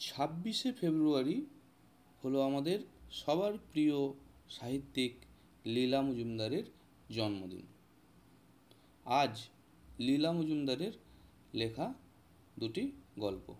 [0.00, 1.46] ছাব্বিশে ফেব্রুয়ারি
[2.24, 4.12] হলো আমাদের সবার প্রিয়
[4.50, 5.14] সাহিত্যিক
[5.66, 6.64] লীলা মজুমদারের
[7.10, 7.66] জন্মদিন।
[9.04, 9.40] আজ
[9.98, 10.92] লীলা মজুমদারের
[11.54, 11.94] লেখা
[12.58, 13.54] দুটি গল্প।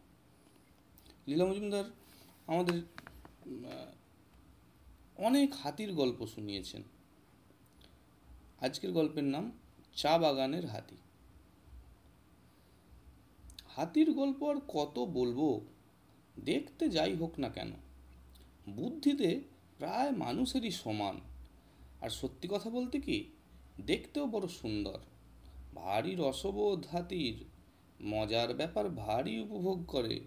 [1.26, 1.84] লীলা মজুমদার
[2.46, 2.82] আমাদের
[5.16, 6.82] অনেক হাতির গল্প শুনিয়েছেন।
[8.60, 9.52] আজকের গল্পের নাম
[9.96, 10.96] চা বাগানের হাতি।
[13.68, 15.60] হাতির গল্প আর কত বলব?
[16.44, 17.72] দেখতে যাই হোক না কেন,
[18.68, 19.28] বুদ্ধিতে
[19.78, 21.16] প্রায় মানুষেরই সমান।
[22.00, 23.18] আর সত্যি কথা বলতে কি,
[23.86, 24.98] দেখতেও বড় সুন্দর।
[25.74, 27.36] ভারী রসবোধ হাতির,
[28.04, 30.20] মজার ব্যাপার ভারী উপভোগ করে।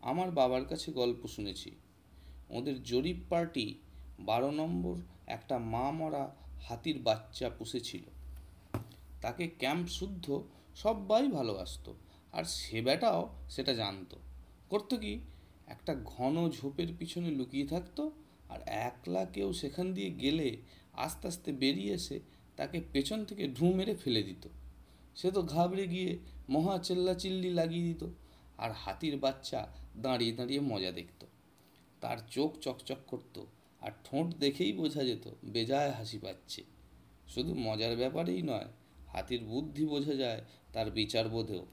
[0.00, 1.70] আমার বাবার কাছে গল্প শুনেছি,
[2.50, 3.66] ওদের জরিপ পার্টি
[4.20, 6.24] বারো নম্বর একটা মা মরা
[6.62, 8.04] হাতির বাচ্চা পুষেছিল।
[9.20, 10.26] তাকে ক্যাম্প শুদ্ধ
[10.74, 11.86] সবাই ভালোবাসত,
[12.32, 14.16] আর সে বেটাও সেটা জানতো।
[14.68, 15.20] করতো কি?
[15.66, 18.12] একটা ঘন ঝোপের পিছনে লুকিয়ে থাকতো
[18.48, 20.56] আর একলা কেউ সেখান দিয়ে গেলে
[20.92, 22.20] আস্তে আস্তে বেরিয়ে এসে
[22.56, 24.48] তাকে পেছন থেকে ঢু মেরে ফেলে দিত।
[25.14, 28.06] সে তো ঘাবড়ে গিয়ে মহা চিল্লাচিল্লি লাগিয়ে দিত
[28.58, 31.26] আর হাতির বাচ্চা দাঁড়িয়ে দাঁড়িয়ে মজা দেখত।
[32.00, 33.44] তার চোখ চকচক করত
[33.80, 36.62] আর ঠোঁট দেখেই বোঝা যেত বেজায় হাসি পাচ্ছে।
[37.28, 38.68] শুধু মজার ব্যাপারেই নয়,
[39.08, 40.40] হাতির বুদ্ধি বোঝা যায়
[40.72, 41.66] তার বিচার বোধেও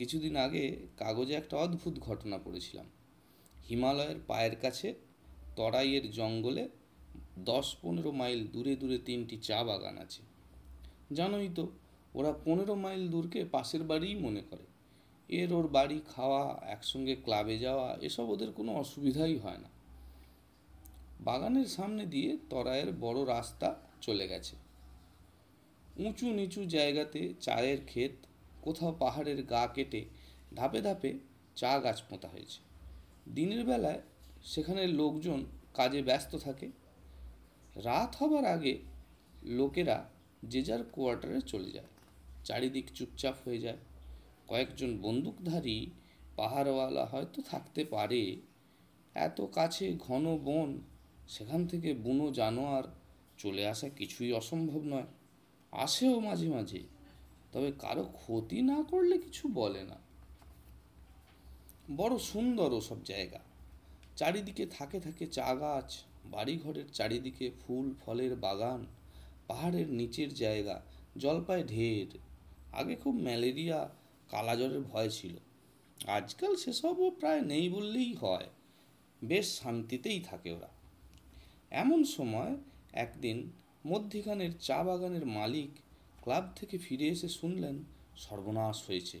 [0.00, 2.86] কিছুদিন আগে কাগজে একটা অদ্ভুত ঘটনা পড়েছিলাম।
[3.68, 4.94] হিমালয়ের পায়ের কাছে,
[5.56, 6.68] তরাইয়ের জঙ্গলে
[7.38, 10.22] দশ পনেরো মাইল দূরে দূরে তিনটি চা বাগান আছে।
[11.14, 11.68] জানোই তো,
[12.14, 14.62] ওরা পনেরো মাইল দূরকে পাশের বাড়িই মনে করে।
[15.28, 19.68] এর ওর বাড়ি, খাওয়া, একসঙ্গে ক্লাবে যাওয়া, এসব ওদের কোনো অসুবিধাই হয় না।
[21.20, 24.56] বাগানের সামনে দিয়ে তরাইয়ের বড় রাস্তা চলে গেছে।
[25.96, 28.12] উঁচু নিচু জায়গাতে চায়ের ক্ষেত
[28.62, 30.04] কোথাও পাহাড়ের গা কেটে
[30.56, 31.14] ধাপে ধাপে
[31.56, 32.60] চা গাছ পোঁতা হয়েছে।
[33.34, 34.00] দিনের বেলায়
[34.42, 35.44] সেখানে লোকজন
[35.74, 36.68] কাজে ব্যস্ত থাকে।
[37.76, 38.78] রাত হবার আগে
[39.42, 40.10] লোকেরা
[40.42, 41.86] যে যার কোয়ার্টারে চলে যায়।
[42.44, 43.76] চারিদিক চুপচাপ হয়ে যায়।
[44.48, 45.86] কয়েকজন বন্দুকধারী
[46.36, 48.36] পাহাড়ওয়ালা হয়তো থাকতে পারে।
[49.14, 50.80] এত কাছে ঘন বন,
[51.28, 52.82] সেখান থেকে বুনো জানোয়ার
[53.38, 55.06] চলে আসা কিছুই অসম্ভব নয়।
[55.72, 56.82] আসেও মাঝে মাঝে
[57.52, 59.96] তবে কারও ক্ষতি না করলে কিছু বলে না।
[61.96, 63.40] বড় সুন্দর ওসব জায়গা।
[64.16, 68.86] চারিদিকে থাকে থাকে চা গাছ, বাড়িঘরের চারিদিকে ফুল, ফলের বাগান,
[69.46, 70.82] পাহাড়ের নিচের জায়গা
[71.18, 72.18] জলপায় ঢের।
[72.72, 73.90] আগে খুব ম্যালেরিয়া,
[74.28, 75.36] কালাজ্বরের ভয় ছিল।
[76.06, 78.46] আজকাল সেসবও প্রায় নেই বললেই হয়।
[79.24, 80.68] বেশ শান্তিতেই থাকে ওরা।
[81.70, 82.56] এমন সময়
[82.92, 83.50] একদিন
[83.86, 85.70] মধ্যিখানের চা বাগানের মালিক
[86.20, 87.84] ক্লাব থেকে ফিরে এসে শুনলেন
[88.16, 89.20] সর্বনাশ হয়েছে।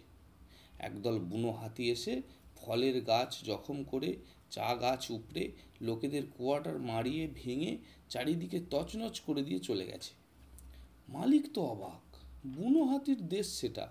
[0.78, 2.22] একদল বুনো হাতি এসে
[2.56, 4.16] ফলের গাছ জখম করে,
[4.50, 7.78] চা গাছ উপড়ে, লোকেদের কোয়ার্টার মারিয়ে ভেঙে
[8.08, 10.10] চারিদিকে তছনছ করে দিয়ে চলে গেছে।
[11.08, 12.16] মালিক তো অবাক,
[12.46, 13.88] বুনো হাতির দেশ সেটা।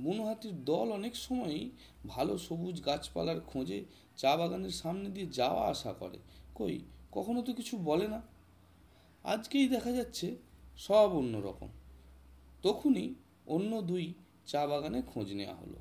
[0.00, 1.70] বুনো হাতির দল অনেক সময়ই
[2.06, 3.84] ভালো সবুজ গাছপালার খোঁজে
[4.16, 6.18] চা বাগানের সামনে দিয়ে যাওয়া আসা করে।
[6.54, 6.78] কই,
[7.12, 8.22] কখনো তো কিছু বলে না।
[9.24, 10.36] আজকেই দেখা যাচ্ছে
[10.76, 11.68] সব অন্যরকম।
[12.66, 13.14] তখনই
[13.46, 14.14] অন্য দুই
[14.46, 15.76] চা বাগানে খোঁজ নেওয়া হলো।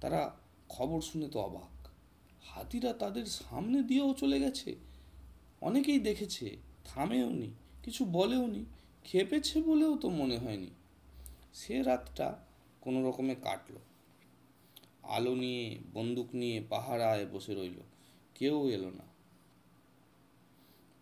[0.00, 0.36] তারা
[0.68, 1.88] খবর শুনে তো অবাক।
[2.42, 4.76] হাতিরা তাদের সামনে দিয়েও চলে গেছে।
[5.60, 7.50] অনেকেই দেখেছে, থামেও নি,
[7.82, 8.64] কিছু বলেও নি,
[9.04, 10.66] খেপেছে বলেও তো মনে হয়নি।
[11.54, 12.38] সে রাতটা
[12.80, 13.78] কোনো রকমে কাটলো।
[15.02, 17.80] আলো নিয়ে, বন্দুক নিয়ে পাহারায় বসে রইল।
[18.34, 19.04] কেউ এলো না।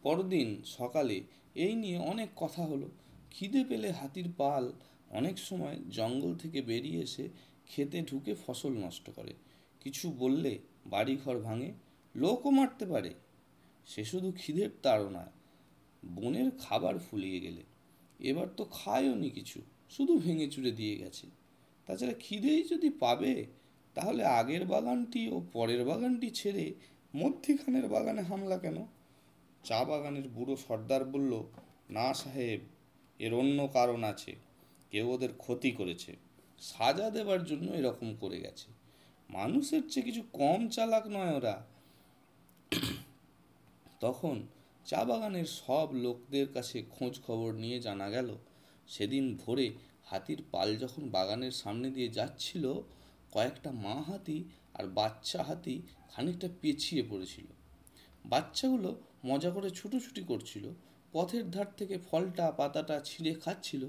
[0.03, 1.21] পরদিন সকালে
[1.55, 2.89] এই নিয়ে অনেক কথা হলো।
[3.31, 4.73] খিদে পেলে হাতির পাল
[5.13, 7.29] অনেক সময় জঙ্গল থেকে বেরিয়ে এসে
[7.67, 9.33] খেতে ঢুকে ফসল নষ্ট করে।
[9.81, 11.73] কিছু বললে বাড়িঘর ভাঙে,
[12.15, 13.15] লোকও মারতে পারে।
[13.87, 15.33] সে শুধু খিদের তাড়নায়
[16.15, 17.63] বনের খাবার ফুলিয়ে গেলে।
[18.19, 21.27] এবার তো খায়ও নি কিছু, শুধু ভেঙে চুরে দিয়ে গেছে।
[21.87, 23.47] তাছাড়া খিদেই যদি পাবে,
[23.95, 26.75] তাহলে আগের বাগানটি ও পরের বাগানটি ছেড়ে
[27.15, 28.87] মধ্যিখানের বাগানে হামলা কেন?
[29.65, 31.43] চা বাগানের বুড়ো সর্দার বলল,
[31.91, 32.61] না সাহেব,
[33.19, 34.52] এর অন্য কারণ আছে।
[34.93, 36.17] কেউ ওদের ক্ষতি করেছে।
[36.61, 38.69] সাজা দেবার জন্য এরকম করে গেছে।
[39.31, 41.57] মানুষের চেয়ে কিছু কম চালাক নয় ওরা।
[44.01, 44.37] তখন
[44.87, 48.37] চা বাগানের সব লোকদের কাছে খোঁজ খবর নিয়ে জানা গেল,
[48.89, 49.71] সেদিন ভোরে
[50.05, 52.65] হাতির পাল যখন বাগানের সামনে দিয়ে যাচ্ছিল,
[53.33, 54.45] কয়েকটা মা হাতি
[54.75, 57.47] আর বাচ্চা হাতি খানিকটা পেছিয়ে পড়েছিল।
[58.25, 58.91] বাচ্চাগুলো
[59.25, 60.65] মজা করে ছুটোছুটি করছিল,
[61.13, 63.83] পথের ধার থেকে ফলটা, পাতাটা ছিঁড়ে খাচ্ছিল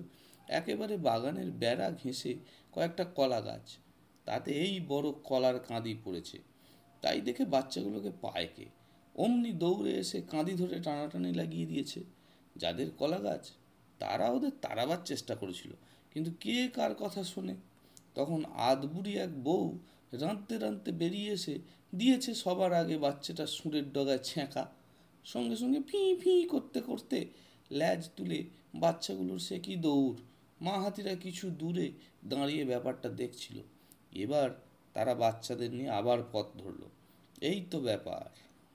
[0.47, 2.35] একেবারে বাগানের বেড়া ঘেঁষে
[2.71, 3.77] কয়েকটা কলা গাছ।
[4.25, 6.37] তাতে এই বড় কলার কাঁদি পড়েছে।
[7.01, 8.65] তাই দেখে বাচ্চাগুলোকে পায় কে?
[9.15, 12.03] অমনি দৌড়ে এসে কাঁদি ধরে টানাটানি লাগিয়ে দিয়েছে।
[12.55, 13.51] যাদের কলা গাছ,
[13.99, 15.71] তারা ওদের তাড়াবার চেষ্টা করেছিল।
[16.11, 17.55] কিন্তু কে কার কথা শোনে?
[18.15, 19.77] তখন আধবুড়ি এক বউ
[20.13, 21.59] রাঁধতে রাঁধতে বেরিয়ে এসে
[21.95, 24.67] দিয়েছে সবার আগে বাচ্চাটা সুরের ডগায় ছ্যাঁকা।
[25.25, 27.25] সঙ্গে সঙ্গে ফি ফি করতে করতে
[27.71, 28.43] ল্যাজ তুলে
[28.75, 30.15] বাচ্চাগুলোর সে কি দৌড়
[30.65, 31.87] মা হাতিরা কিছু দূরে
[32.25, 33.57] দাঁড়িয়ে ব্যাপারটা দেখছিল।
[34.23, 34.49] এবার
[34.95, 36.83] তারা বাচ্চাদের নিয়ে আবার পথ ধরল।
[37.49, 38.25] এই তো ব্যাপার।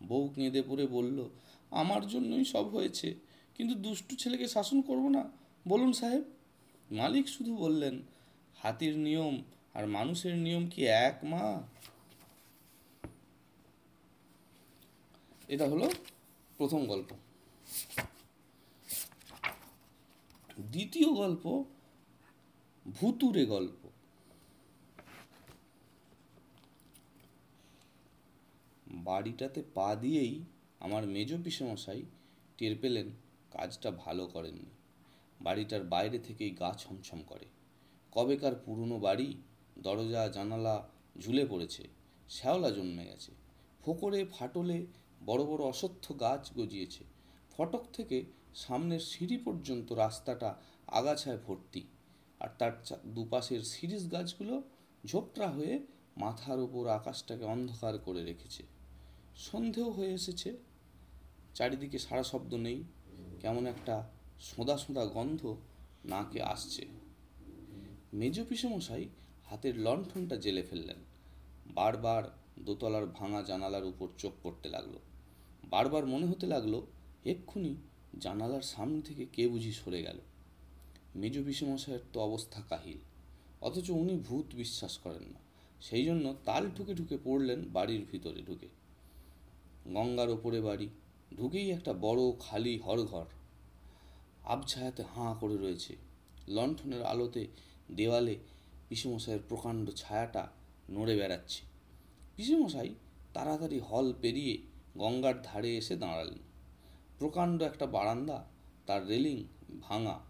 [0.01, 1.19] বউ কেঁদে পড়ে বলল,
[1.71, 3.09] আমার জন্যই সব হয়েছে,
[3.57, 5.23] কিন্তু দুষ্টু ছেলেকে শাসন করব না,
[5.69, 6.25] বলুন সাহেব?
[6.91, 7.95] মালিক শুধু বললেন,
[8.63, 9.35] হাতির নিয়ম
[9.77, 11.45] আর মানুষের নিয়ম কি এক, মা?
[15.49, 15.87] এটা হলো
[16.59, 17.11] প্রথম গল্প।
[20.73, 21.45] দ্বিতীয় গল্প
[22.97, 23.89] ভুতুরে গল্প।
[28.87, 30.45] বাড়িটাতে পা দিয়েই
[30.81, 32.03] আমার মেজ পিসেমশাই
[32.59, 33.11] টের পেলেন
[33.51, 34.71] কাজটা ভালো করেননি।
[35.41, 37.47] বাড়িটার বাইরে থেকেই গা ছমছম করে।
[38.13, 39.43] কবেকার পুরনো বাড়ি,
[39.79, 40.89] দরজা, জানালা
[41.21, 41.89] ঝুলে পড়েছে,
[42.29, 43.33] শ্যাওলা জন্মে গেছে,
[43.81, 44.87] ফোকরে ফাটলে
[45.27, 47.05] বড় বড় অসত্য গাছ গজিয়েছে,
[47.57, 48.25] ফটক থেকে
[48.55, 50.57] সামনের সিঁড়ি পর্যন্ত রাস্তাটা
[50.87, 51.83] আগাছায় ভর্তি।
[52.41, 52.73] আর তার
[53.07, 54.63] দুপাশের সিরিজ গাছগুলো
[55.07, 55.87] ঝোপটা হয়ে
[56.17, 58.63] মাথার ওপর আকাশটাকে অন্ধকার করে রেখেছে।
[59.37, 60.57] সন্ধেও হয়ে এসেছে।
[61.55, 62.85] চারিদিকে সারা শব্দ নেই।
[63.41, 64.09] কেমন একটা
[64.41, 65.57] সোঁদা সোঁদা গন্ধ
[66.05, 66.87] নাকে আসছে।
[68.13, 69.09] মেজ পিসেমশাই
[69.47, 70.97] হাতের লণ্ঠনটা জেলে ফেললেন।
[71.67, 72.23] বারবার
[72.59, 74.99] দোতলার ভাঙা জানালার উপর চোখ পড়তে লাগল।
[75.65, 76.83] বারবার মনে হতে লাগল,
[77.25, 77.77] এক্ষুনি
[78.21, 80.19] জানালার সামনে থেকে কে বুঝি সরে গেল।
[81.19, 82.99] মেজ পিসেমশাইয়ের তো অবস্থা কাহিল।
[83.61, 85.39] অথচ উনি ভূত বিশ্বাস করেন না।
[85.81, 88.69] সেই জন্য তাল ঠুকে ঠুকে পড়লেন বাড়ির ভিতরে ঢুকে।
[89.95, 90.89] গঙ্গার ওপরে বাড়ি,
[91.37, 93.25] ঢুকেই একটা বড় খালি হরঘর।
[94.45, 95.97] আবছায়াতে হাঁ করে রয়েছে।
[96.49, 97.47] লণ্ঠনের আলোতে
[97.91, 98.37] দেওয়ালে
[98.89, 100.49] পিসেমশাইয়ের প্রকাণ্ড ছায়াটা
[100.91, 101.63] নড়ে বেড়াচ্ছে।
[102.37, 102.95] পিসেমশাই
[103.35, 104.59] তাড়াতাড়ি হল পেরিয়ে
[104.99, 106.39] গঙ্গার ধারে এসে দাঁড়ালেন।
[107.19, 108.45] প্রকাণ্ড একটা বারান্দা,
[108.87, 109.45] তার রেলিং
[109.81, 110.28] ভাঙা।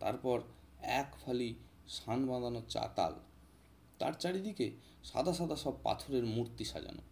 [0.00, 0.40] তারপর
[0.80, 1.54] এক ফালি
[1.88, 3.14] সান বাঁধানো চাতাল।
[3.98, 4.70] তার চারিদিকে
[5.04, 7.02] সাদা সাদা সব পাথরের মূর্তি সাজানো।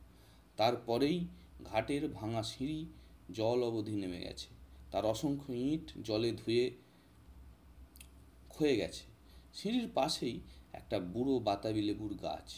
[0.56, 1.26] তারপরেই
[1.64, 2.86] ঘাটের ভাঙা সিঁড়ি
[3.32, 4.46] জল অবধি নেমে গেছে।
[4.90, 6.70] তার অসংখ্য ইঁট জলে ধুয়ে
[8.48, 9.04] ক্ষয়ে গেছে।
[9.54, 10.40] সিঁড়ির পাশেই
[10.72, 12.54] একটা বুড়ো বাতাবি লেবুর গাছ।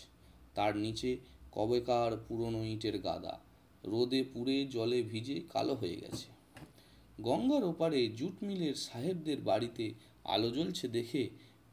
[0.54, 1.16] তার নিচে
[1.52, 3.38] কবেকার পুরনো ইঁটের গাদা।
[3.84, 6.26] রোদে পুড়ে জলে ভিজে কালো হয়ে গেছে।
[7.20, 9.94] গঙ্গার ওপারে জুট মিলের সাহেবদের বাড়িতে
[10.24, 11.30] আলো জ্বলছে দেখে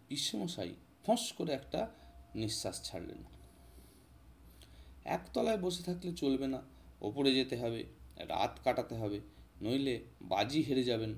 [0.08, 0.74] পিসমশাই
[1.06, 1.88] ফস করে একটা
[2.36, 3.24] নিঃশ্বাস ছাড়লেন।
[5.06, 6.62] একতলায় বসে থাকলে চলবে না,
[7.02, 7.84] ওপরে যেতে হবে,
[8.18, 9.20] রাত কাটাতে হবে,
[9.62, 11.16] নইলে বাজি হেরে যাবেন।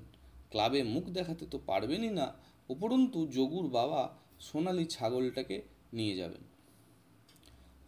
[0.50, 2.34] ক্লাবে মুখ দেখাতে তো পারবেনই না,
[2.68, 6.42] উপরন্তু যোগুর বাবা সোনালি ছাগলটাকে নিয়ে যাবেন।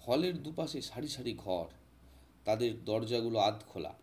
[0.06, 1.66] হলের দুপাশে সারি সারি ঘর,
[2.44, 3.94] তাদের দরজাগুলো আধ খোলা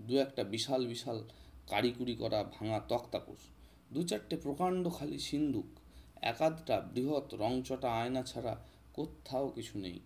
[0.00, 1.24] দু একটা বিশাল বিশাল
[1.66, 3.38] কারিকুরি করা ভাঙা তক্তাপোষ
[3.92, 5.64] দু চারটে প্রকাণ্ড খালি সিন্দুক
[6.22, 8.56] একাধটা বৃহৎ রংচটা আয়না ছাড়া
[8.92, 10.00] কোথাও কিছু নেই।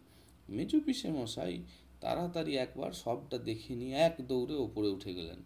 [0.49, 1.63] মেজু পিসে মশাই
[2.01, 5.43] তাড়াতাড়ি একবার সবটা দেখে নিয়ে এক দৌড়ে ওপরে উঠে গেলেন।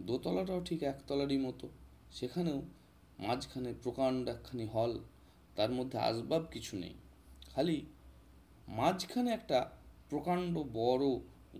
[0.00, 1.68] দোতলাটাও ঠিক একতলারই মতো।
[2.12, 2.62] সেখানেও
[3.18, 4.98] মাঝখানে প্রকাণ্ড একখানি হল,
[5.56, 6.94] তার মধ্যে আসবাব কিছু নেই।
[7.54, 7.86] খালি
[8.68, 9.70] মাঝখানে একটা
[10.10, 11.04] প্রকাণ্ড বড়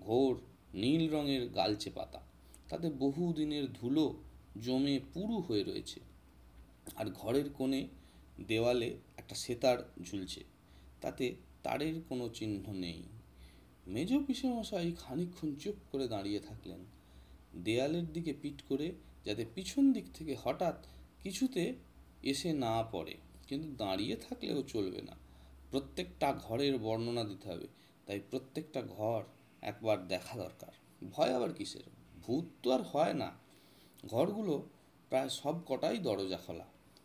[0.00, 0.40] ঘোর
[0.75, 2.21] নীল রঙের গালচে পাতা।
[2.68, 4.14] তাতে বহু দিনের ধুলো
[4.62, 6.00] জমে পুরু হয়ে রয়েছে।
[6.96, 7.88] আর ঘরের কোণে
[8.46, 10.44] দেওয়ালে একটা সেতার ঝুলছে।
[11.00, 13.02] তাতে তারের কোনো চিহ্ন নেই।
[13.87, 16.78] মেজ পিসেমশাই খানিক্ষণ চুপ করে দাঁড়িয়ে থাকলেন।
[17.64, 18.92] দেয়ালের দিকে পিট করে
[19.25, 20.87] যাতে পিছন দিক থেকে হঠাৎ
[21.23, 21.75] কিছুতে
[22.23, 23.14] এসে না পড়ে।
[23.49, 25.12] কিন্তু দাঁড়িয়ে থাকলেও চলবে না।
[25.70, 27.66] প্রত্যেকটা ঘরের বর্ণনা দিতে হবে।
[28.06, 29.25] তাই প্রত্যেকটা ঘর
[29.62, 30.73] একবার দেখা দরকার।
[31.11, 31.82] ভয় আবার কিসের?
[32.23, 33.43] ভূত তো আর হয় না।
[34.08, 34.68] ঘরগুলো
[35.08, 36.64] প্রায় সব কটাই দরজা খোলা।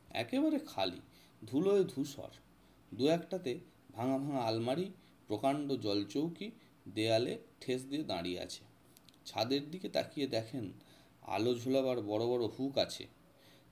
[0.09, 0.99] একেবারে খালি,
[1.45, 2.29] ধুলোয় ধূসর।
[2.93, 3.59] দু একটাতে
[3.91, 4.91] ভাঙা ভাঙা আলমারি,
[5.27, 6.51] প্রকাণ্ড জলচৌকি,
[6.87, 8.63] দেয়ালে ঠেস দিয়ে দাঁড়িয়ে আছে।
[9.25, 10.71] ছাদের দিকে তাকিয়ে দেখেন
[11.21, 13.07] আলো ঝোলাবার বড় বড় হুক আছে।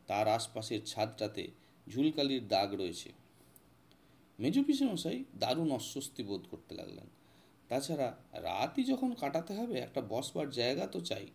[0.08, 1.48] তার আশপাশের ছাদটাতে
[1.90, 3.12] ঝুলকালির দাগ রয়েছে।
[4.40, 7.08] মেজু মশাই দারুণ অস্বস্তি বোধ করতে লাগলেন।
[7.70, 11.28] তাছাড়া রাতই যখন কাটাতে হবে, একটা বসবার জায়গা তো চাই।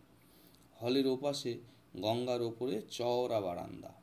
[0.81, 1.59] হলের ওপাশে
[1.97, 3.93] গঙ্গার ওপরে চওড়া বারান্দা।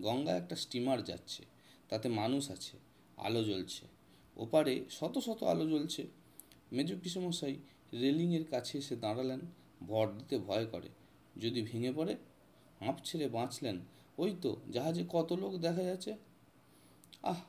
[0.00, 1.42] গঙ্গা একটা স্টিমার যাচ্ছে,
[1.88, 2.76] তাতে মানুষ আছে,
[3.16, 3.86] আলো জ্বলছে।
[4.36, 6.06] ওপারে শত শত আলো জ্বলছে।
[6.72, 7.56] মেজ পিসমশাই
[7.92, 9.40] রেলিংয়ের কাছে এসে দাঁড়ালেন,
[9.86, 10.88] ভর দিতে ভয় করে।
[11.40, 12.16] যদি ভেঙে পড়ে?
[12.80, 13.78] হাঁপ ছেড়ে বাঁচলেন।
[14.18, 16.16] ওই তো, জাহাজে কত লোক দেখা যাচ্ছে?
[17.22, 17.40] আহ!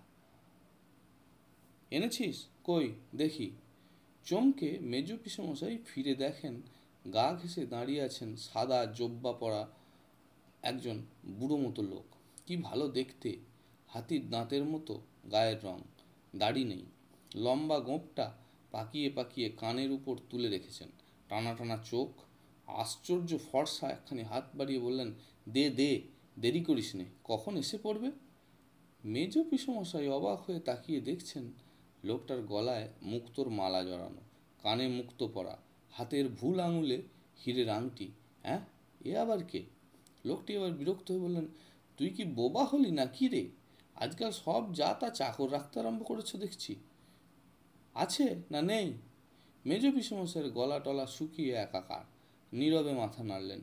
[1.91, 2.46] এনেছিস?
[2.63, 2.91] কই?
[3.15, 3.51] দেখি।
[4.25, 6.62] চমকে মেজো পিসমশাই ফিরে দেখেন,
[7.13, 9.67] গা ঘেঁষে দাঁড়িয়ে আছেন সাদা জব্বা পরা
[10.62, 13.38] একজন বুড়ো মতো লোক। কি ভালো দেখতে।
[13.88, 15.01] হাতির দাঁতের মতো,
[15.32, 15.80] গায়ের রং।
[16.36, 16.86] দাড়ি নেই।
[17.36, 18.34] লম্বা গোঁপটা
[18.72, 20.89] পাকিয়ে পাকিয়ে কানের উপর তুলে রেখেছেন।
[21.30, 22.10] টানা টানা চোখ,
[22.70, 25.13] আশ্চর্য ফর্সা একখানি হাত বাড়িয়ে বললেন,
[25.50, 26.01] দে দে,
[26.39, 28.12] দেরি করিস নে। কখন এসে পড়বে?
[29.06, 31.51] মেজ পিসমশাই অবাক হয়ে তাকিয়ে দেখছেন,
[32.04, 34.22] লোকটার গলায় মুক্তোর মালা জড়ানো,
[34.63, 35.58] কানে মুক্তো পরা,
[35.92, 37.01] হাতের ভুল আঙুলে
[37.46, 38.12] হীরের আংটি।
[38.44, 38.60] হ্যাঁ
[39.06, 39.78] এ আবার কে?
[40.26, 41.48] লোকটি এবার বিরক্ত হয়ে বললেন,
[41.98, 43.50] তুই কি বোবা হলি না কি রে?
[43.96, 46.76] আজকাল সব যা তা চাকর রাখতে আরম্ভ করেছ দেখছি।
[47.96, 48.94] আছে না নেই?
[49.66, 52.06] মেজ পিসমশের গলা টলা শুকিয়ে একাকার,
[52.54, 53.62] নীরবে মাথা নাড়লেন।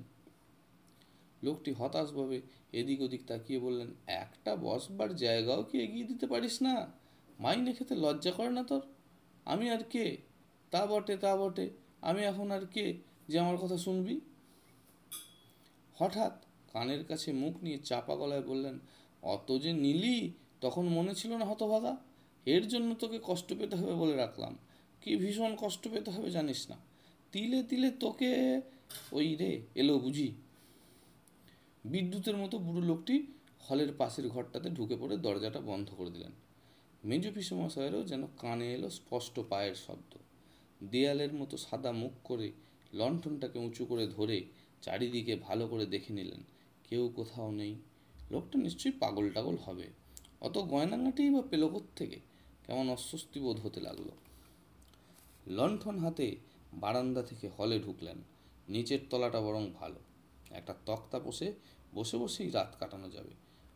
[1.43, 6.93] লোকটি হতাশভাবে এদিক ওদিক তাকিয়ে বললেন, একটা বসবার জায়গাও কি এগিয়ে দিতে পারিস না?
[7.39, 8.81] মাইনে খেতে লজ্জা করে না তোর?
[9.45, 10.17] আমি আর কে?
[10.71, 11.71] তা বটে তা বটে।
[12.01, 12.99] আমি এখন আর কে
[13.29, 14.21] যে আমার কথা শুনবি?
[15.95, 18.79] হঠাৎ কানের কাছে মুখ নিয়ে চাপা গলায় বললেন,
[19.23, 21.97] অত যে নিলি, তখন মনে ছিল না হতভাগা।
[22.47, 24.59] এর জন্য তোকে কষ্ট পেতে হবে বলে রাখলাম।
[25.03, 26.77] কি ভীষণ কষ্ট পেতে হবে জানিস না।
[27.33, 28.61] তিলে তিলে তোকে
[29.13, 30.33] ওই রে, এলো বুঝি?
[31.85, 33.27] বিদ্যুতের মতো বুড়ো লোকটি
[33.69, 36.33] হলের পাশের ঘরটাতে ঢুকে পড়ে দরজাটা বন্ধ করে দিলেন।
[37.05, 40.13] মেজু পিসমশায়েরও যেন কানে এলো স্পষ্ট পায়ের শব্দ।
[40.85, 42.53] দেয়ালের মতো সাদা মুখ করে
[42.95, 44.45] লণ্ঠনটাকে উঁচু করে ধরে
[44.83, 46.43] চারিদিকে ভালো করে দেখে নিলেন।
[46.91, 47.75] কেউ কোথাও নেই,
[48.31, 49.87] লোকটা নিশ্চয়ই পাগল টাগল হবে।
[50.41, 52.21] অত গয়নাঙাটেই বা পেল থেকে
[52.67, 54.09] কেমন অস্বস্তি বোধ হতে লাগল।
[55.47, 56.37] লণ্ঠন হাতে
[56.73, 58.17] বারান্দা থেকে হলে ঢুকলেন।
[58.69, 59.97] নিচের তলাটা বরং ভালো।
[60.51, 61.53] একটা তক্তা বসে
[61.95, 63.31] বসে বসেই রাত কাটানো যাবে।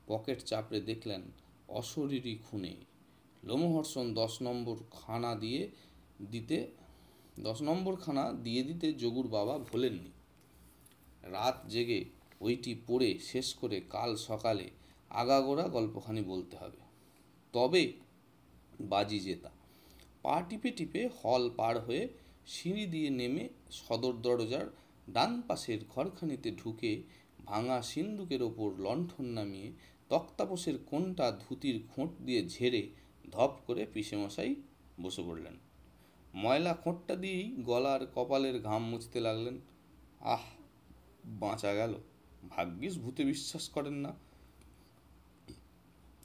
[0.07, 1.23] পকেট চাপড়ে দেখলেন
[1.69, 2.75] অশরীরী খুনে।
[3.45, 5.69] লোমহর্ষণ দশ নম্বর খানা দিয়ে
[6.31, 6.71] দিতে,
[7.41, 10.11] দশ নম্বর খানা দিয়ে দিতে যোগুর বাবা ভোলেননি।
[11.23, 12.05] রাত জেগে
[12.41, 14.71] ওইটি পড়ে শেষ করে কাল সকালে
[15.11, 16.77] আগাগোড়া গল্পখানি বলতে হবে।
[17.53, 17.93] তবে
[18.81, 19.51] বাজি জেতা।
[20.23, 22.09] পা টিপে টিপে হল পার হয়ে
[22.47, 24.67] সিঁড়ি দিয়ে নেমে সদর দরজার
[25.11, 27.03] ডান পাশের ঘরখানিতে ঢুকে
[27.47, 29.73] ভাঙা সিন্দুকের ওপর লণ্ঠন নামিয়ে
[30.09, 32.89] তক্তাপোষের কোনটা ধুতির খোঁট দিয়ে ঝেড়ে
[33.31, 34.55] ধপ করে পিসেমশাই
[35.01, 35.59] বসে পড়লেন।
[36.35, 39.61] ময়লা খোঁটটা দিয়েই গলার কপালের ঘাম মুছতে লাগলেন।
[40.21, 40.41] আহ,
[41.25, 41.95] বাঁচা গেল।
[42.49, 44.13] ভাগ্যিস ভূতে বিশ্বাস করেন না।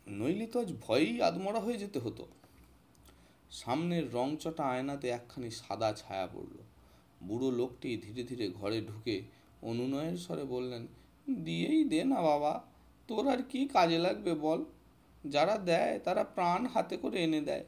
[0.07, 2.27] নইলে তো আজ ভয়েই আদমরা হয়ে যেতে হতো।
[3.51, 6.57] সামনের রংচটা আয়নাতে একখানি সাদা ছায়া পড়ল।
[7.24, 9.22] বুড়ো লোকটি ধীরে ধীরে ঘরে ঢুকে
[9.62, 10.88] অনুনয়ের স্বরে বললেন,
[11.43, 12.65] দিয়েই দে না বাবা,
[13.07, 14.65] তোর আর কি কাজে লাগবে বল।
[15.25, 17.65] যারা দেয় তারা প্রাণ হাতে করে এনে দেয়।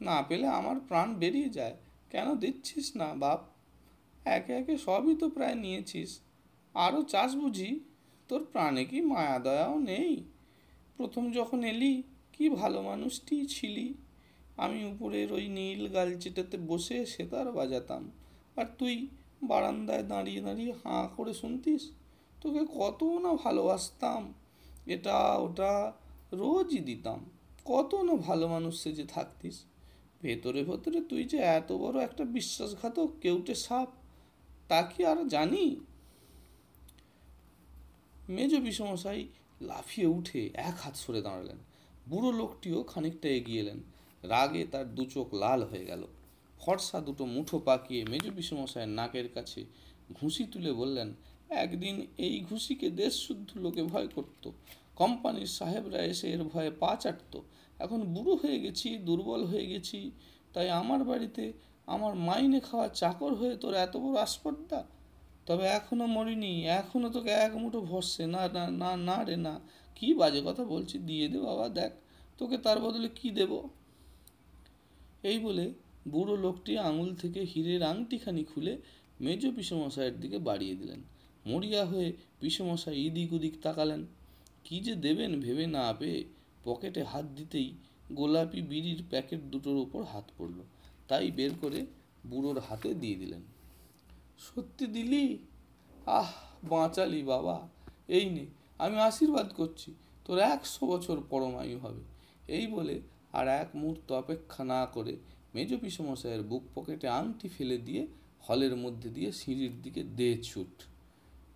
[0.00, 1.76] না পেলে আমার প্রাণ বেরিয়ে যায়।
[2.10, 3.40] কেন দিচ্ছিস না বাপ?
[4.24, 6.20] একে একে সবই তো প্রায় নিয়েছিস।
[6.76, 7.80] আরও চাস বুঝি?
[8.28, 10.24] তোর প্রাণে কি মায়া দয়াও নেই?
[10.96, 12.02] প্রথম যখন এলি,
[12.32, 13.94] কি ভালো মানুষটি ছিলি?
[14.56, 18.10] আমি উপরের ওই নীল গালচিটাতে বসে সেতার বাজাতাম।
[18.56, 19.08] আর তুই
[19.42, 21.90] বারান্দায় দাঁড়িয়ে দাঁড়িয়ে হাঁ করে শুনতিস?
[22.40, 24.34] তোকে কত না ভালোবাসতাম।
[24.86, 25.92] এটা ওটা
[26.32, 27.24] রোজই দিতাম।
[27.64, 29.64] কত না ভালো মানুষ সে যে থাকতিস।
[30.22, 33.88] ভেতরে ভেতরে তুই যে এত বড় একটা বিশ্বাসঘাতক কেউটে সাপ,
[34.68, 35.80] তা কি আর জানি?
[38.28, 39.26] মেজ বিষমশাই
[39.60, 41.56] লাফিয়ে উঠে এক হাত সরে দাঁড়ালেন।
[42.08, 43.82] বুড়ো লোকটিও খানিকটা এগিয়ে এলেন।
[44.22, 46.02] রাগে তার দু চোখ লাল হয়ে গেল।
[46.58, 49.64] ফর্সা দুটো মুঠো পাকিয়ে মেজ বিষমশায়ের নাকের কাছে
[50.20, 51.14] ঘুষি তুলে বললেন,
[51.48, 54.50] একদিন এই ঘুষিকে দেশ শুদ্ধ লোকে ভয় করত।
[54.96, 57.40] কোম্পানির সাহেবরা এসে এর ভয়ে পা চাটত।
[57.78, 60.10] এখন বুড়ো হয়ে গেছি, দুর্বল হয়ে গেছি।
[60.52, 61.52] তাই আমার বাড়িতে
[61.86, 64.84] আমার মাইনে খাওয়া চাকর হয়ে তোর এত বড় আসপর্দা
[65.46, 69.60] তবে এখনও মরিনি, এখনও তোকে এক মুঠো ভরসে না না না না রে, না।
[69.94, 71.92] কি বাজে কথা বলছি দিয়ে দে বাবা, দেখ।
[72.38, 73.52] তোকে তার বদলে কি দেব?
[75.22, 75.72] এই বলে
[76.08, 78.78] বুড়ো লোকটি আঙুল থেকে হীরের আংটিখানি খুলে
[79.20, 81.00] মেজ পিসমশাইয়ের দিকে বাড়িয়ে দিলেন।
[81.46, 84.06] মরিয়া হয়ে পিসমশাই ইদিক উদিক তাকালেন।
[84.64, 86.24] কি যে দেবেন ভেবে না পেয়ে
[86.64, 87.72] পকেটে হাত দিতেই
[88.12, 90.58] গোলাপি বিড়ির প্যাকেট দুটোর ওপর হাত পড়ল।
[91.08, 91.86] তাই বের করে
[92.26, 93.42] বুড়োর হাতে দিয়ে দিলেন।
[94.38, 95.38] সত্যি দিলি?
[96.06, 96.30] আহ,
[96.64, 97.68] বাঁচালি বাবা।
[98.08, 98.46] এই নে,
[98.78, 102.00] আমি আশীর্বাদ করছি, তোর একশো বছর পরমায়ু হবে।
[102.48, 103.00] এই বলে
[103.32, 105.16] আর এক মুহূর্ত অপেক্ষা না করে
[105.54, 108.06] মেজ পিসমশাইয়ের বুক পকেটে আংটি ফেলে দিয়ে
[108.48, 110.82] হলের মধ্যে দিয়ে সিঁড়ির দিকে দে ছুট।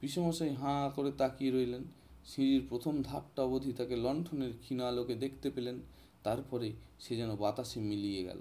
[0.00, 1.84] পিসমশাই হাঁ করে তাকিয়ে রইলেন।
[2.26, 5.80] সিঁড়ির প্রথম ধাপটা অবধি তাকে লণ্ঠনের ক্ষীণ আলোকে দেখতে পেলেন,
[6.22, 8.38] তারপরে সে যেন বাতাসে মিলিয়ে গেল।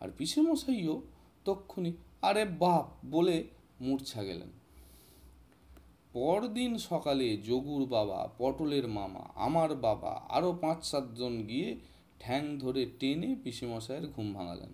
[0.00, 1.02] আর পিসেমশাইও
[1.44, 2.86] তক্ষুনি, আরে বাপ!
[3.10, 3.44] বলে
[3.82, 4.48] মূর্ছা গেলেন।
[6.12, 11.76] পরদিন সকালে যোগুর বাবা, পটলের মামা, আমার বাবা আরও পাঁচ সাতজন গিয়ে
[12.20, 14.68] ঠ্যাং ধরে টেনে পিসিমশাইয়ের ঘুম ভাঙালেন।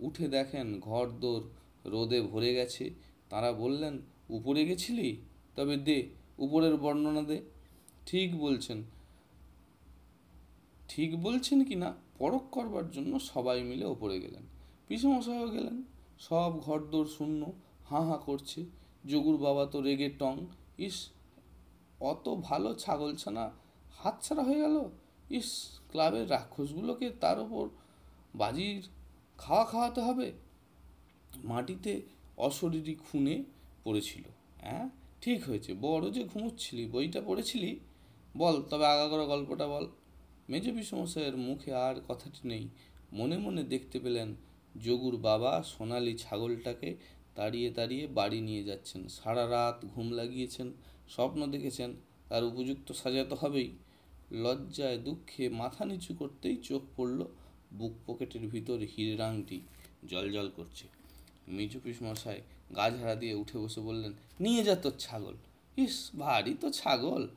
[0.00, 1.50] উঠে দেখেন ঘর দোর
[1.84, 2.90] রোদে ভরে গেছে।
[3.30, 3.98] তারা বললেন,
[4.28, 5.16] উপরে গেছিলি?
[5.56, 6.08] তবে দে,
[6.38, 7.40] উপরের বর্ণনা দে।
[8.06, 8.82] ঠিক বলছেন।
[10.88, 11.94] ঠিক বলছেন কি না?
[12.18, 14.42] পরখ করবার জন্য সবাই মিলে ওপরে গেলেন।
[14.88, 15.82] পিসেমশাইও গেলেন?
[16.18, 17.52] সব ঘরদোর শূন্য।
[17.94, 18.64] হাঁ হাঁ করছে।
[19.06, 20.46] যোগুর বাবা তো রেগে টং।
[20.78, 21.08] ইস,
[22.00, 23.50] অত ভালো ছাগল ছানা
[23.96, 24.90] হাতছাড়া হয়ে গেল?
[25.30, 27.68] ইস, ক্লাবের রাক্ষসগুলোকে তার ওপর
[28.34, 28.88] বাজির
[29.38, 30.32] খাওয়া খাওয়াতে হবে?
[31.44, 32.02] মাটিতে
[32.36, 33.44] অশরীরী খুনে
[33.84, 34.22] পড়েছিল।
[34.60, 34.88] হ্যাঁ
[35.20, 37.80] ঠিক হয়েছে। বড় যে ঘুমোচ্ছিলি, বইটা পড়েছিলি?
[38.36, 39.88] বল, তবে আগাগোড়া গল্পটা বল।
[40.48, 42.68] মেজ বিষমশাইয়ের মুখে আর কথাটি নেই।
[43.12, 44.34] মনে মনে দেখতে পেলেন
[44.82, 46.96] যোগুর বাবা সোনালি ছাগলটাকে
[47.34, 50.72] তাড়িয়ে তাড়িয়ে বাড়ি নিয়ে যাচ্ছেন। সারা রাত ঘুম লাগিয়েছেন,
[51.08, 51.94] স্বপ্ন দেখেছেন,
[52.28, 53.70] তার উপযুক্ত সাজাতে হবেই।
[54.32, 57.24] লজ্জায়, দুঃখে মাথা নিচু করতেই চোখ পড়ল
[57.72, 59.60] বুক পকেটের ভিতর হিরের আংটি
[60.08, 60.88] জল করছে।
[61.48, 62.40] মিজু পিসমশাই
[62.76, 65.34] গা ঝাড়া দিয়ে উঠে বসে বললেন, নিয়ে যা তোর ছাগল।
[65.76, 67.28] ইস, ভারী তো ছাগল!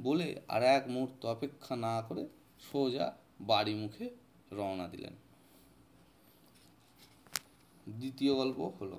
[0.00, 2.28] বলে আর এক মুহূর্ত অপেক্ষা না করে
[2.72, 4.10] সোজা বাড়ি মুখে
[4.52, 5.12] রওনা দিলেন।
[7.88, 8.98] দ্বিতীয় গল্প হলো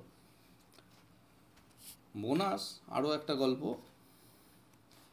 [2.17, 3.75] বোনাস, আরও একটা গল্প,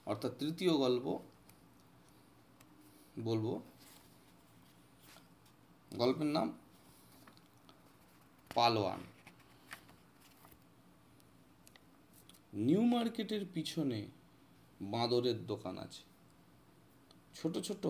[0.06, 1.18] অর্থাৎ তৃতীয় গল্প
[3.20, 3.60] বলব।
[5.96, 6.58] গল্পের নাম
[8.54, 9.00] পালোয়ান।
[12.52, 14.06] নিউ মার্কেটের পিছনে
[14.80, 16.02] বাঁদরের দোকান আছে।
[17.34, 17.86] ছোট ছোট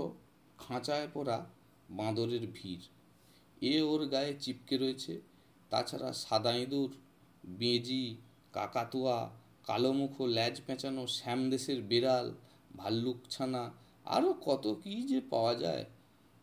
[0.58, 1.46] খাঁচায় পড়া
[1.90, 2.80] বাঁদরের ভিড়।
[3.60, 5.20] এ ওর গায়ে চিপকে রয়েছে,
[5.70, 6.90] তাছাড়া সাদা ইঁদুর,
[7.46, 8.16] বেজি
[8.52, 9.30] কাকাতুয়া,
[9.66, 12.34] কালোমুখ, ল্যাজ পেঁচানো শ্যামদেশের বেড়াল,
[12.76, 13.70] ভাল্লুক ছানা
[14.04, 15.84] আরও কত কী যে পাওয়া যায়।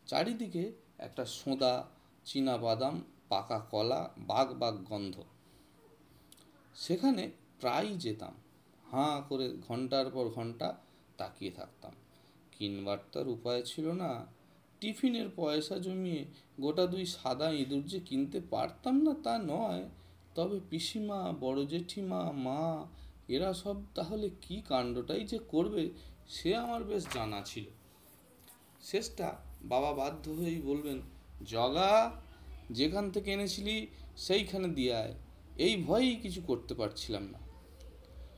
[0.08, 1.86] চারিদিকে একটা সোঁদা
[2.26, 5.24] চীনা বাদাম পাকা কলা, বাঘ বাঘ গন্ধ।
[6.76, 8.34] সেখানে প্রায়ই যেতাম।
[8.91, 10.76] হাঁ করে ঘণ্টার পর ঘণ্টা
[11.17, 11.91] তাকিয়ে থাকতাম।
[12.52, 14.26] কিনবার তার উপায় ছিল না।
[14.80, 16.26] টিফিনের পয়সা জমিয়ে
[16.62, 19.89] গোটা দুই সাদা ইঁদুর যে কিনতে পারতাম না তা নয়
[20.36, 22.88] তবে পিসিমা, বড় জেঠিমা, মা,
[23.28, 25.89] এরা সব তাহলে কি কাণ্ডটাই যে করবে
[26.28, 27.65] সে আমার বেশ জানা ছিল।
[28.82, 31.02] শেষটা বাবা বাধ্য হয়েই বলবেন,
[31.46, 32.12] জগা,
[32.72, 33.88] যেখান থেকে এনেছিলি
[34.18, 35.13] সেইখানে দিয়ে আয়,
[35.58, 37.39] এই ভয়েই কিছু করতে পারছিলাম না।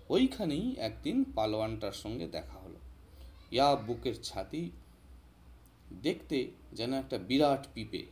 [0.09, 2.79] ওইখানেই একদিন পালোয়ানটার সঙ্গে দেখা হলো।
[3.51, 4.71] ইয়া বুকের ছাতি
[6.01, 8.05] দেখতে যেন একটা বিরাট পিপে।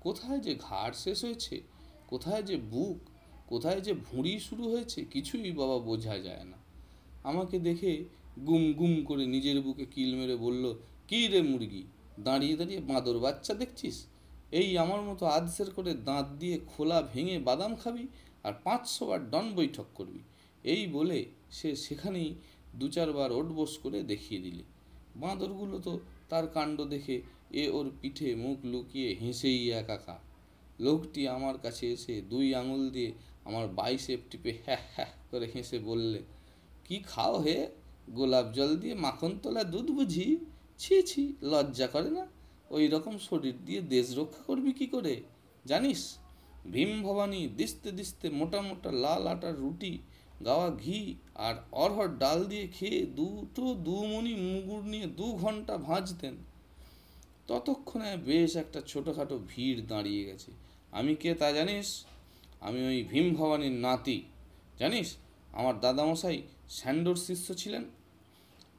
[0.00, 1.60] কোথায় যে ঘাড় শেষ হয়েছে,
[2.06, 2.98] কোথায় যে বুক
[3.52, 6.58] কোথায় যে ভুঁড়ি শুরু হয়েছে কিছুই বাবা বোঝা যায় না।
[7.30, 7.92] আমাকে দেখে
[8.48, 10.64] গুম গুম করে নিজের বুকে কিল মেরে বলল,
[11.08, 11.82] কী রে মুরগি,
[12.20, 13.96] দাঁড়িয়ে দাঁড়িয়ে বাঁদর বাচ্চা দেখছিস?
[14.60, 18.04] এই আমার মতো আধসের করে দাঁত দিয়ে খোলা ভেঙে বাদাম খাবি
[18.44, 20.20] আর পাঁচশো বার ডন বৈঠক করবি?
[20.64, 21.18] এই বলে
[21.50, 22.28] সে সেখানেই
[22.78, 24.64] দু চারবার ওটবোস করে দেখিয়ে দিলে।
[25.16, 25.92] বাঁদরগুলো তো
[26.30, 27.16] তার কাণ্ড দেখে
[27.62, 30.16] এ ওর পিঠে মুখ লুকিয়ে হেসেই একাকা
[30.80, 33.10] লোকটি আমার কাছে এসে দুই আঙুল দিয়ে
[33.44, 36.20] আমার বাইসেপ টিপে হ্যাঁ হ্যাঁ করে হেসে বললে,
[36.84, 37.58] কি খাও হে?
[38.10, 40.26] গোলাপ জল দিয়ে মাখন তোলা দুধ বুঝি?
[40.78, 42.26] ছি ছি, লজ্জা করে না?
[42.70, 45.14] ওই রকম শরীর দিয়ে দেশ রক্ষা করবি কি করে?
[45.64, 46.18] জানিস,
[46.72, 49.98] ভীম ভবানী দিস্তে দিস্তে মোটা মোটা লাল আটার রুটি,
[50.44, 51.00] গাওয়া ঘি
[51.34, 56.34] আর অরহর ডাল দিয়ে খেয়ে দুটো দুমণি মুগুর নিয়ে দু ঘণ্টা ভাজতেন।
[57.46, 60.50] ততক্ষণে বেশ একটা ছোটোখাটো ভিড় দাঁড়িয়ে গেছে।
[60.92, 61.88] আমি কে তা জানিস?
[62.66, 64.18] আমি ওই ভীম ভবানীর নাতি।
[64.80, 65.08] জানিস,
[65.58, 66.38] আমার দাদামশাই
[66.76, 67.84] স্যান্ডোর শিষ্য ছিলেন।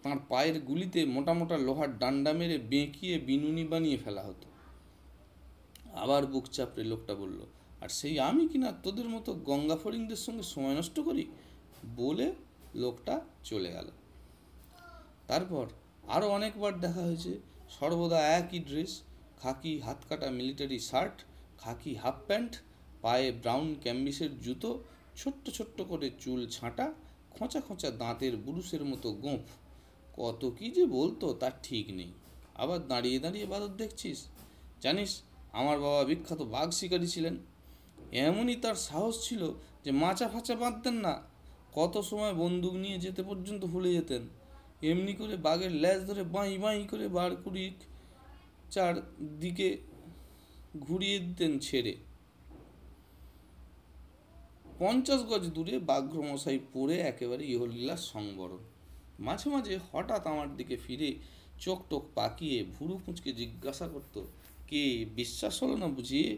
[0.03, 4.47] তাঁর পায়ের গুলিতে মোটা মোটা লোহার ডান্ডা মেরে বেঁকিয়ে বিনুনি বানিয়ে ফেলা হতো।
[6.03, 7.39] আবার বুক চাপড়ে লোকটা বলল,
[7.81, 11.23] আর সেই আমি কিনা তোদের মতো গঙ্গা ফড়িংদের সঙ্গে সময় নষ্ট করি?
[11.97, 12.27] বলে
[12.83, 13.87] লোকটা চলে গেল।
[15.29, 15.65] তারপর
[16.15, 17.33] আরও অনেকবার দেখা হয়েছে,
[17.77, 18.93] সর্বদা একই ড্রেস,
[19.41, 21.17] খাকি হাত কাটা মিলিটারি শার্ট,
[21.61, 22.53] খাকি হাফ প্যান্ট
[23.03, 24.69] পায়ে ব্রাউন ক্যাম্বিসের জুতো,
[25.15, 26.85] ছোট্ট ছোট্ট করে চুল ছাঁটা,
[27.31, 29.45] খোঁচা খোঁচা দাঁতের বুরুষের মতো গোঁফ।
[30.19, 32.11] কত কি যে বলতো তার ঠিক নেই।
[32.55, 34.19] আবার দাঁড়িয়ে দাঁড়িয়ে বাদর দেখছিস?
[34.81, 37.35] জানিস, আমার বাবা বিখ্যাত বাঘ শিকারী ছিলেন।
[38.11, 39.41] এমনই তার সাহস ছিল
[39.85, 41.13] যে মাচা ফাচা বাঁধতেন না।
[41.73, 44.23] কত সময় বন্দুক নিয়ে যেতে পর্যন্ত ভুলে যেতেন।
[44.81, 47.65] এমনি করে বাঘের ল্যাজ ধরে বাঁই বাঁই করে বার কুড়ি
[48.71, 48.93] চার
[49.39, 49.67] দিকে
[50.79, 51.93] ঘুরিয়ে দিতেন ছেড়ে।
[54.79, 58.57] পঞ্চাশ গজ দূরে বাঘ্রমশাই পড়ে একেবারে ইহলীলার সংবরণ।
[59.19, 61.13] মাঝে মাঝে হঠাৎ আমার দিকে ফিরে
[61.59, 64.27] চোখ টোক পাকিয়ে ভুরু কুঁচকে জিজ্ঞাসা করতো,
[64.67, 66.37] কে, বিশ্বাস হলো না বুঝিয়ে?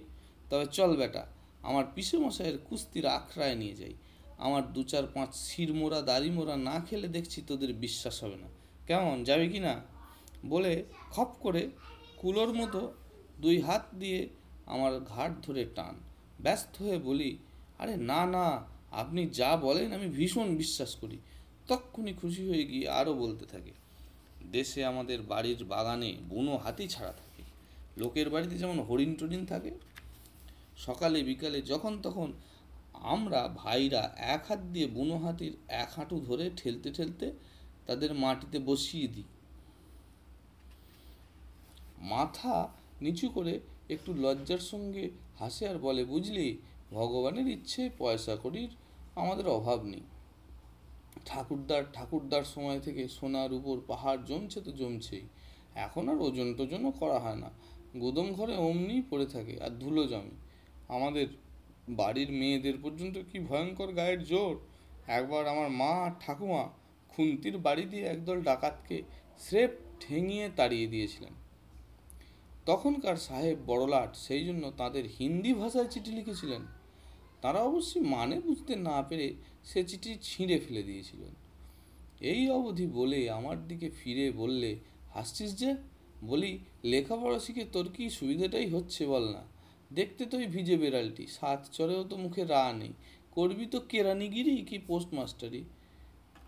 [0.50, 1.26] তবে চল বেটা,
[1.62, 3.94] আমার পিসে মশাইয়ের কুস্তির আখড়ায় নিয়ে যাই।
[4.38, 8.48] আমার দু চার পাঁচ শিরমোড়া দাড়ি মোড়া না খেলে দেখছি তোদের বিশ্বাস হবে না।
[8.88, 9.82] কেমন, যাবে কি না?
[10.46, 11.70] বলে খপ করে
[12.18, 12.94] কুলোর মতো
[13.42, 14.30] দুই হাত দিয়ে
[14.66, 15.96] আমার ঘাট ধরে টান।
[16.40, 17.38] ব্যস্ত হয়ে বলি
[17.80, 18.46] আরে না না,
[19.02, 21.18] আপনি যা বলেন আমি ভীষণ বিশ্বাস করি।
[21.70, 23.74] তক্ষুনি খুশি হয়ে গিয়ে আরও বলতে থাকে,
[24.56, 27.44] দেশে আমাদের বাড়ির বাগানে বুনো হাতি ছাড়া থাকে।
[28.02, 29.72] লোকের বাড়িতে যেমন হরিণ টরিণ থাকে,
[30.86, 32.30] সকালে বিকালে যখন তখন
[33.14, 34.04] আমরা ভাইরা
[34.36, 37.26] এক হাত দিয়ে বুনো হাতির এক হাঁটু ধরে ঠেলতে ঠেলতে
[37.88, 39.28] তাদের মাটিতে বসিয়ে দিই।
[42.14, 42.56] মাথা
[43.04, 43.54] নিচু করে
[43.90, 45.04] একটু লজ্জার সঙ্গে
[45.40, 46.48] হাসে আর বলে, বুঝলি
[46.92, 48.70] ভগবানের ইচ্ছে, পয়সা করির
[49.16, 50.02] আমাদের অভাব নেই।
[51.26, 55.22] ঠাকুরদার ঠাকুরদার সময় থেকে সোনার উপর পাহাড় জমছে তো জমছেই।
[55.76, 57.50] এখন আর ওজন টোজনও করা হয় না।
[58.00, 60.36] গুদম ঘরে অমনিই পড়ে থাকে আর ধুলো জমে।
[60.88, 61.28] আমাদের
[61.90, 64.60] বাড়ির মেয়েদের পর্যন্ত কি ভয়ঙ্কর গায়ের জোর?
[65.08, 66.70] একবার আমার মা আর ঠাকুমা
[67.10, 69.04] খুন্তির বাড়ি দিয়ে একদল ডাকাতকে
[69.40, 71.34] স্রেফ ঠেঙিয়ে তাড়িয়ে দিয়েছিলেন।
[72.66, 76.66] তখনকার সাহেব বড়লাট, সেই জন্য তাদের হিন্দি ভাষায় চিঠি লিখেছিলেন।
[77.46, 81.34] তারা অবশ্যই মানে বুঝতে না পেরে সে চিঠি ছিঁড়ে ফেলে দিয়েছিলেন।
[82.22, 84.76] এই অবধি বলে আমার দিকে ফিরে বললে,
[85.14, 85.76] হাসছিস যে?
[86.24, 89.44] বলি, লেখাপড়া শিখে তোর কি সুবিধাটাই হচ্ছে বল না।
[89.94, 92.94] দেখতে তো ওই ভিজে বেড়ালটি, সাত চরেও তো মুখে রা নেই।
[93.32, 95.64] করবি তো কেরানিগিরি কি পোস্টমাস্টারি?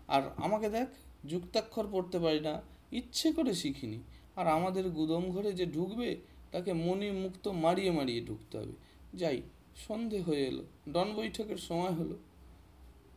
[0.08, 0.88] আর আমাকে দেখ,
[1.26, 3.98] যুক্তাক্ষর পড়তে পারি না, ইচ্ছে করে শিখিনি।
[4.36, 6.16] আর আমাদের গুদম ঘরে যে ঢুকবে,
[6.50, 8.72] তাকে মনি মুক্ত মারিয়ে মারিয়ে ঢুকতে হবে।
[9.14, 9.42] যাই
[9.78, 12.16] সন্ধে হয়ে এলো। ডন বৈঠকের সময় হলো।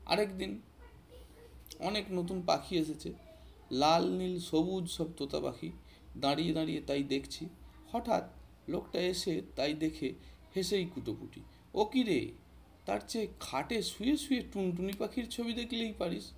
[0.05, 0.61] আরেক দিন
[1.79, 3.13] অনেক নতুন পাখি এসেছে।
[3.71, 5.71] লাল, নীল, সবুজ সব তোতা পাখি।
[6.17, 7.49] দাঁড়িয়ে দাঁড়িয়ে তাই দেখছি।
[7.91, 8.23] হঠাৎ
[8.67, 10.13] লোকটা এসে তাই দেখে
[10.55, 11.41] হেসেই কুটোপুটি
[11.73, 12.31] ও কি রে?
[12.85, 16.31] তার চেয়ে খাটে শুয়ে শুয়ে টুনটুনি পাখির ছবি দেখলেই পারিস।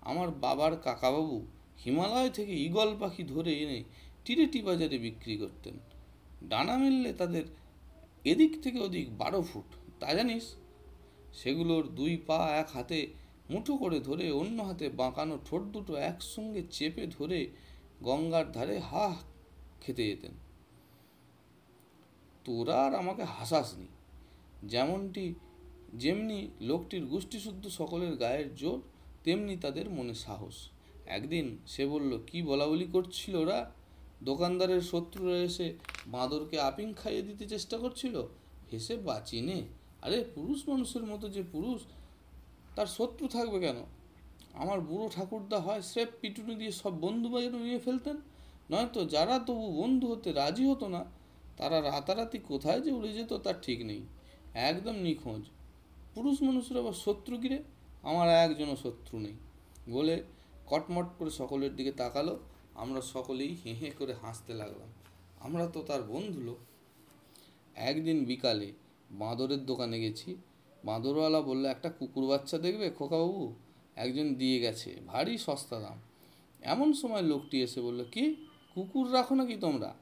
[0.00, 1.46] আমার বাবার কাকাবাবু
[1.84, 3.84] হিমালয় থেকে ঈগল পাখি ধরে এনে
[4.24, 5.74] টিরেটি বাজারে বিক্রি করতেন।
[6.48, 7.42] ডানা মেললে তাদের
[8.24, 9.64] এদিক থেকে ওদিক বারো ফুট,
[10.00, 10.54] তা জানিস?
[11.34, 13.06] সেগুলোর দুই পা এক হাতে
[13.50, 17.48] মুঠো করে ধরে অন্য হাতে বাঁকানো ঠোঁট দুটো একসঙ্গে চেপে ধরে
[18.02, 19.16] গঙ্গার ধারে হা
[19.80, 20.32] খেতে যেতেন।
[22.44, 23.86] তোরা আর আমাকে হাসাসনি।
[24.62, 25.34] যেমনটি
[25.94, 28.80] যেমনি লোকটির গোষ্ঠীশুদ্ধ সকলের গায়ের জোর,
[29.24, 30.68] তেমনি তাদের মনে সাহস।
[31.06, 33.70] একদিন সে বলল, কি বলা বলি করছিল ওরা?
[34.22, 35.74] দোকানদারের শত্রুরা এসে
[36.06, 38.22] বাঁদরকে আপিং খাইয়ে দিতে চেষ্টা করছিল।
[38.72, 39.62] হেসে বাঁচি নে।
[40.02, 41.82] আরে, পুরুষ মানুষের মতো যে পুরুষ,
[42.76, 43.76] তার শত্রু থাকবে কেন?
[44.52, 48.16] আমার বুড়ো ঠাকুরদা হয় স্রেফ পিটুনি দিয়ে সব বন্ধু বাজারে নিয়ে ফেলতেন।
[48.70, 51.04] নয়তো যারা তবু বন্ধু হতে রাজি হতো না,
[51.56, 54.02] তারা রাতারাতি কোথায় যে উড়ে যেত তার ঠিক নেই।
[54.54, 55.42] একদম নিখোঁজ।
[56.14, 57.62] পুরুষ মানুষের আবার শত্রু কিরে?
[58.02, 59.34] আমার একজনও শত্রু নেই।
[59.88, 60.22] বলে
[60.66, 62.38] কটমট করে সকলের দিকে তাকালো।
[62.78, 64.88] আমরা সকলেই হেঁ হেঁ করে হাসতে লাগলাম।
[65.40, 66.56] আমরা তো তার বন্ধু লোক।
[67.74, 68.72] একদিন বিকালে
[69.10, 70.36] বাঁদরের দোকানে গেছি।
[70.84, 73.54] বাঁদরওয়ালা বলল, একটা কুকুর বাচ্চা দেখবে খোকাবাবু?
[73.96, 75.98] একজন দিয়ে গেছে, ভারী সস্তা দাম।
[76.62, 78.46] এমন সময় লোকটি এসে বলল, কি?
[78.74, 79.94] কুকুর রাখো নাকি তোমরা?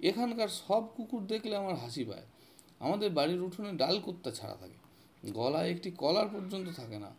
[0.00, 2.22] এখানকার সব কুকুর দেখলে আমার হাসি পায়।
[2.78, 4.74] আমাদের বাড়ির উঠোনে ডাল কুত্তা ছাড়া থাকে।
[5.32, 7.10] গলায় একটি কলার পর্যন্ত থাকে না।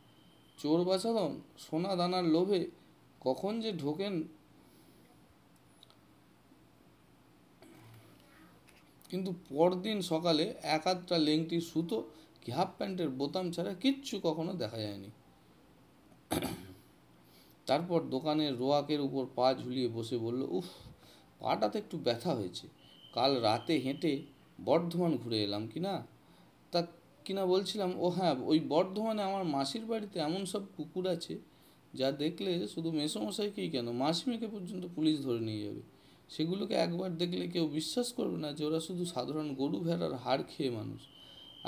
[0.58, 2.70] চোর বাছাদন সোনা দানার লোভে
[3.22, 4.24] কখন যে ঢোকেন
[9.10, 11.98] কিন্তু পরদিন সকালে এক আধটা লেংটি সুতো,
[12.42, 15.10] কি হাফ প্যান্টের বোতাম ছাড়া কিচ্ছু কখনো দেখা যায়নি।
[17.66, 20.66] তারপর দোকানের রোয়াকের উপর পা ঝুলিয়ে বসে বলল, উফ,
[21.40, 22.68] পাটাতে একটু ব্যথা হয়েছে।
[23.14, 24.22] কাল রাতে হেঁটে
[24.66, 26.08] বর্ধমান ঘুরে এলাম কি না?
[26.72, 26.80] তা
[27.26, 27.94] কিনা বলছিলাম?
[27.98, 31.40] ও হ্যাঁ ওই বর্ধমানে আমার মাসির বাড়িতে এমন সব কুকুর আছে,
[31.94, 35.95] যা দেখলে শুধু মেসোমশাইকেই কেন, মাসিমেকে পর্যন্ত পুলিশ ধরে নিয়ে যাবে।
[36.30, 40.72] সেগুলোকে একবার দেখলে কেউ বিশ্বাস করবে না যে ওরা শুধু সাধারণ গরু ভেড়ার হাড় খেয়ে
[40.80, 41.02] মানুষ।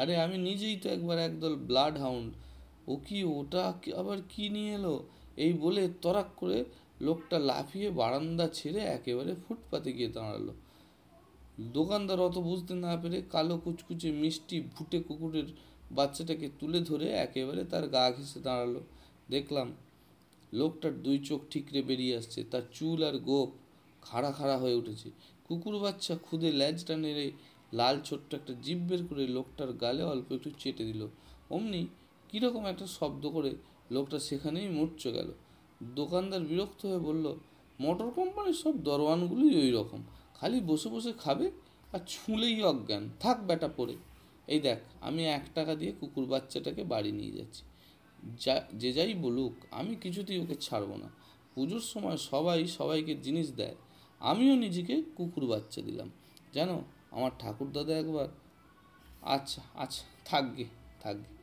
[0.02, 2.30] আরে আমি নিজেই তো একবার একদল ব্লাড হাউন্ড
[2.92, 3.62] ও কি ওটা
[4.02, 4.96] আবার কি নিয়ে এলো?
[5.46, 6.58] এই বলে তরাক করে
[7.08, 10.48] লোকটা লাফিয়ে বারান্দা ছেড়ে একেবারে ফুটপাতে গিয়ে দাঁড়াল।
[11.78, 15.48] দোকানদার অত বুঝতে না পেরে কালো কুচকুচে মিষ্টি ভুটে কুকুরের
[15.98, 18.74] বাচ্চাটাকে তুলে ধরে একেবারে তার গা ঘেঁষে দাঁড়াল।
[19.34, 19.68] দেখলাম
[20.52, 23.50] লোকটার দুই চোখ ঠিকরে বেরিয়ে আসছে, তার চুল আর গোপ
[24.10, 25.10] খাড়া খাড়া হয়ে উঠেছে।
[25.44, 27.32] কুকুর বাচ্চা খুদে ল্যাজটা নেড়ে
[27.74, 31.08] লাল ছোট্ট একটা জিভ বের করে লোকটার গালে অল্প একটু চেটে দিল।
[31.50, 31.82] অমনি
[32.30, 33.52] কীরকম একটা শব্দ করে
[33.92, 35.30] লোকটা সেখানেই মরচে গেল।
[35.84, 37.26] দোকানদার বিরক্ত হয়ে বলল,
[37.80, 40.02] মোটর কোম্পানির সব দরওয়ানগুলোই ওই রকম।
[40.36, 41.52] খালি বসে বসে খাবে
[41.94, 43.96] আর ছুঁলেই অজ্ঞান। থাক বেটা পড়ে।
[44.48, 47.64] এই দেখ, আমি এক টাকা দিয়ে কুকুর বাচ্চাটাকে বাড়ি নিয়ে যাচ্ছি।
[48.40, 51.10] যা, যে যাই বলুক, আমি কিছুতেই ওকে ছাড়বো না।
[51.56, 53.76] পুজোর সময় সবাই সবাইকে জিনিস দেয়।
[54.22, 56.10] আমিও নিজেকে কুকুর বাচ্চা দিলাম।
[56.54, 58.28] জানো আমার ঠাকুর দাদা একবার
[59.22, 60.66] আচ্ছা আচ্ছা থাকবে
[61.00, 61.37] থাকগে।